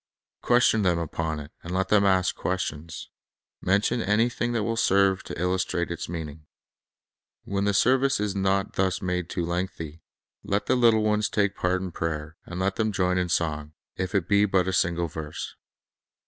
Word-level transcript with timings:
Question 0.41 0.81
them 0.81 0.97
upon 0.97 1.39
it, 1.39 1.51
and 1.61 1.71
let 1.75 1.89
them 1.89 2.05
ask 2.05 2.35
questions. 2.35 3.11
Mention 3.61 4.01
anything 4.01 4.51
that 4.53 4.63
will 4.63 4.75
serve 4.75 5.21
to 5.21 5.39
illustrate 5.39 5.91
its 5.91 6.09
meaning. 6.09 6.47
When 7.43 7.65
the 7.65 7.73
service 7.75 8.19
is 8.19 8.35
not 8.35 8.73
thus 8.73 8.99
made 8.99 9.29
too 9.29 9.45
lengthy, 9.45 10.01
let 10.43 10.65
the 10.65 10.75
little 10.75 11.03
ones 11.03 11.29
take 11.29 11.55
part 11.55 11.83
in 11.83 11.91
prayer, 11.91 12.35
and 12.47 12.59
let 12.59 12.77
them 12.77 12.91
join 12.91 13.19
in 13.19 13.29
song, 13.29 13.73
if 13.95 14.15
it 14.15 14.27
be 14.27 14.45
but 14.45 14.67
a 14.67 14.73
single 14.73 15.07
verse. 15.07 15.53